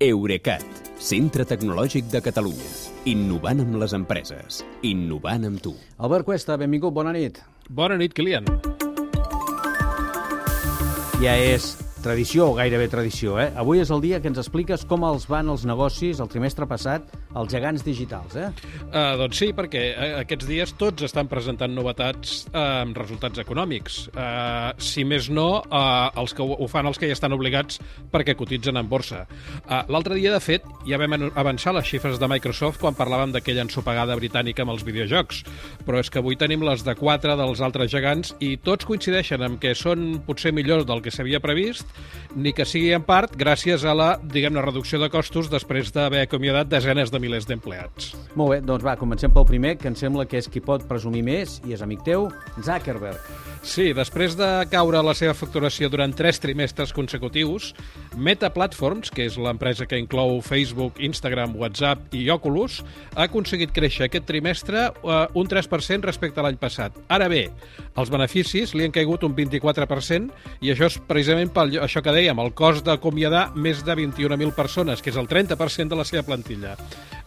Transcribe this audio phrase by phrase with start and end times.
[0.00, 0.62] Eurecat,
[0.96, 2.70] centre tecnològic de Catalunya.
[3.10, 4.62] Innovant amb les empreses.
[4.88, 5.74] Innovant amb tu.
[6.00, 7.42] Albert Cuesta, benvingut, bona nit.
[7.68, 8.48] Bona nit, Kilian.
[11.20, 13.50] Ja és tradició, o gairebé tradició, eh?
[13.60, 17.06] Avui és el dia que ens expliques com els van els negocis el trimestre passat
[17.36, 18.48] als gegants digitals, eh?
[18.90, 24.00] Uh, doncs sí, perquè uh, aquests dies tots estan presentant novetats uh, amb resultats econòmics.
[24.14, 27.80] Uh, si més no, uh, els que ho, ho fan els que ja estan obligats
[28.10, 29.26] perquè cotitzen en borsa.
[29.66, 33.66] Uh, L'altre dia, de fet, ja vam avançar les xifres de Microsoft quan parlàvem d'aquella
[33.66, 35.44] ensopegada britànica amb els videojocs,
[35.86, 39.58] però és que avui tenim les de quatre dels altres gegants i tots coincideixen en
[39.60, 41.89] que són potser millors del que s'havia previst,
[42.36, 46.70] ni que sigui en part gràcies a la, diguem-ne, reducció de costos després d'haver acomiadat
[46.70, 48.14] desenes de milers d'empleats.
[48.38, 51.24] Molt bé, doncs va, comencem pel primer, que em sembla que és qui pot presumir
[51.26, 52.28] més, i és amic teu,
[52.62, 53.18] Zuckerberg.
[53.60, 57.74] Sí, després de caure la seva facturació durant tres trimestres consecutius,
[58.16, 62.80] Meta Platforms, que és l'empresa que inclou Facebook, Instagram, WhatsApp i Oculus,
[63.12, 66.96] ha aconseguit créixer aquest trimestre uh, un 3% respecte a l'any passat.
[67.12, 67.42] Ara bé,
[68.00, 72.38] els beneficis li han caigut un 24% i això és precisament per això que dèiem,
[72.42, 76.76] el cost d'acomiadar més de 21.000 persones, que és el 30% de la seva plantilla.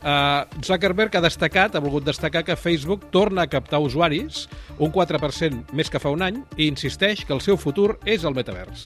[0.04, 5.74] Uh, Zuckerberg ha destacat, ha volgut destacar que Facebook torna a captar usuaris, un 4%
[5.74, 8.86] més que fa un any, i insisteix que el seu futur és el metavers.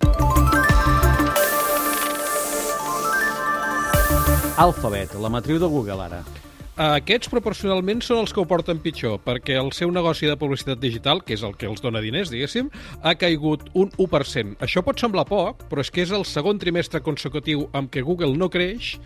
[4.57, 6.46] Alphabet, la matriu de Google, ara.
[6.77, 11.23] Aquests proporcionalment són els que ho porten pitjor, perquè el seu negoci de publicitat digital,
[11.25, 12.67] que és el que els dona diners, diguéssim,
[13.01, 14.59] ha caigut un 1%.
[14.61, 18.37] Això pot semblar poc, però és que és el segon trimestre consecutiu amb què Google
[18.37, 18.99] no creix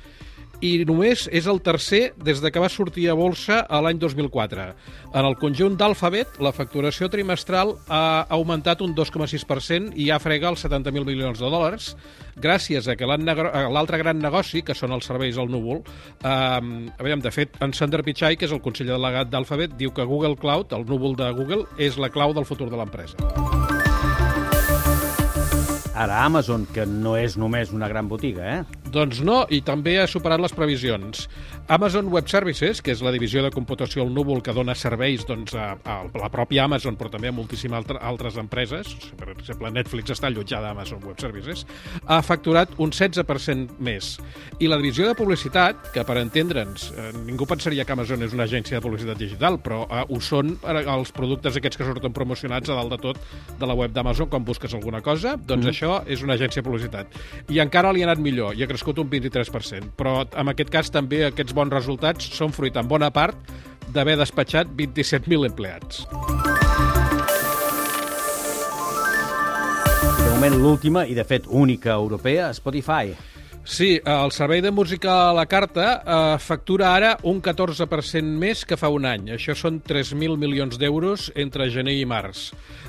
[0.62, 4.68] i només és el tercer des de que va sortir a bolsa a l'any 2004.
[5.12, 10.64] En el conjunt d'Alphabet, la facturació trimestral ha augmentat un 2,6% i ja frega els
[10.66, 11.96] 70.000 milions de dòlars,
[12.42, 15.82] gràcies a que l'altre gran negoci, que són els serveis al núvol,
[16.22, 20.06] eh, aviam, de fet, en Sander Pichai, que és el conseller delegat d'Alphabet, diu que
[20.06, 23.18] Google Cloud, el núvol de Google, és la clau del futur de l'empresa.
[26.02, 28.81] Ara Amazon, que no és només una gran botiga, eh?
[28.92, 31.28] Doncs no, i també ha superat les previsions.
[31.72, 35.54] Amazon Web Services, que és la divisió de computació al núvol que dona serveis doncs,
[35.56, 40.12] a, a la pròpia Amazon, però també a moltíssimes altre, altres empreses, per exemple, Netflix
[40.12, 41.64] està allotjada a Amazon Web Services,
[42.04, 44.18] ha facturat un 16% més.
[44.60, 48.50] I la divisió de publicitat, que per entendre'ns, eh, ningú pensaria que Amazon és una
[48.50, 52.78] agència de publicitat digital, però eh, ho són els productes aquests que surten promocionats a
[52.82, 53.24] dalt de tot
[53.62, 55.72] de la web d'Amazon quan busques alguna cosa, doncs mm.
[55.72, 57.20] això és una agència de publicitat.
[57.48, 60.90] I encara li ha anat millor, i ha crescut un 23%, però en aquest cas
[60.90, 63.38] també aquests bons resultats són fruit en bona part
[63.94, 66.08] d'haver despatxat 27.000 empleats.
[70.18, 73.14] De moment l'última, i de fet única europea, Spotify.
[73.64, 78.78] Sí, el servei de música a la carta eh, factura ara un 14% més que
[78.78, 79.28] fa un any.
[79.36, 82.48] Això són 3.000 milions d'euros entre gener i març.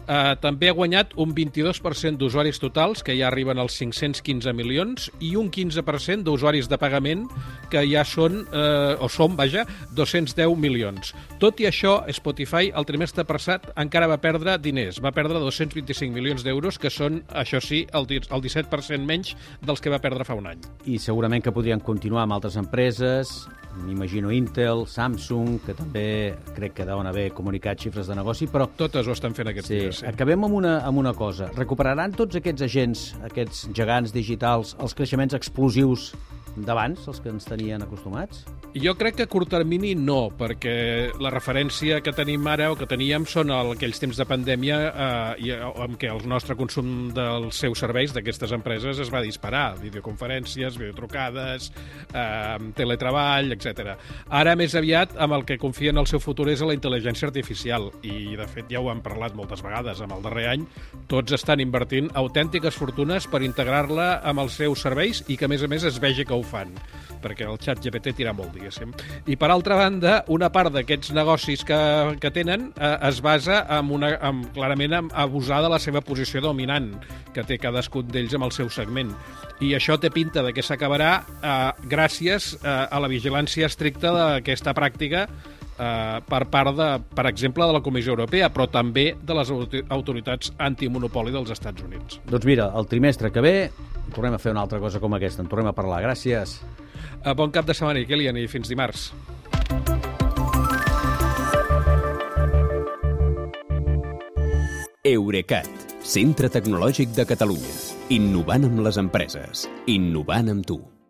[0.09, 5.34] Eh, també ha guanyat un 22% d'usuaris totals, que ja arriben als 515 milions, i
[5.37, 7.28] un 15% d'usuaris de pagament,
[7.69, 11.12] que ja són, eh, o són, vaja, 210 milions.
[11.38, 15.05] Tot i això, Spotify el trimestre passat encara va perdre diners.
[15.05, 19.93] Va perdre 225 milions d'euros, que són, això sí, el, el 17% menys dels que
[19.93, 23.33] va perdre fa un any i segurament que podrien continuar amb altres empreses,
[23.84, 26.06] m'imagino Intel, Samsung, que també
[26.56, 28.67] crec que deuen haver comunicat xifres de negoci, però...
[28.78, 30.09] Totes ho estan fent aquests sí, dies, sí.
[30.11, 31.49] Acabem amb una, amb una cosa.
[31.56, 36.11] Recuperaran tots aquests agents, aquests gegants digitals, els creixements explosius
[36.56, 38.44] d'abans, els que ens tenien acostumats?
[38.72, 42.87] Jo crec que a curt termini no, perquè la referència que tenim ara o que
[42.88, 47.61] teníem són el, aquells temps de pandèmia eh, i, en què el nostre consum dels
[47.61, 51.69] seus serveis d'aquestes empreses es va disparar, videoconferències, videotrucades,
[52.16, 53.93] eh, teletreball, etc.
[54.41, 57.91] Ara, més aviat, amb el que confien el seu futur és a la intel·ligència artificial.
[58.00, 60.65] I, de fet, ja ho hem parlat moltes vegades amb el darrer any,
[61.12, 65.61] tots estan invertint autèntiques fortunes per integrar-la amb els seus serveis i que, a més
[65.61, 66.72] a més, es vegi que ho fan,
[67.22, 68.93] perquè el xat GPT tira molt, diguéssim.
[69.26, 71.79] I, per altra banda, una part d'aquests negocis que,
[72.23, 76.43] que tenen eh, es basa en una, en, clarament en abusar de la seva posició
[76.44, 76.93] dominant
[77.32, 79.14] que té cadascun d'ells amb el seu segment.
[79.62, 81.56] I això té pinta de que s'acabarà eh,
[81.91, 85.26] gràcies eh, a la vigilància estricta d'aquesta pràctica
[85.79, 90.52] eh, per part, de, per exemple, de la Comissió Europea, però també de les autoritats
[90.58, 92.20] antimonopoli dels Estats Units.
[92.29, 93.56] Doncs mira, el trimestre que ve
[94.12, 96.02] tornem a fer una altra cosa com aquesta, en tornem a parlar.
[96.05, 96.58] Gràcies.
[97.22, 99.10] Uh, bon cap de setmana, Kilian, i fins dimarts.
[105.02, 105.66] Eurecat,
[106.06, 107.75] centre tecnològic de Catalunya.
[108.14, 109.66] Innovant amb les empreses.
[109.90, 110.92] Innovant amb tu.